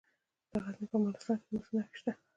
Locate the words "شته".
1.99-2.11